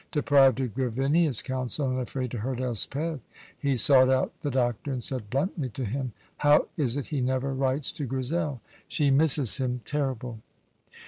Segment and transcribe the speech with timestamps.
[0.11, 3.19] Deprived of Gavinia's counsel, and afraid to hurt Elspeth,
[3.55, 7.53] he sought out the doctor and said bluntly to him, "How is it he never
[7.53, 8.61] writes to Grizel?
[8.87, 10.39] She misses him terrible."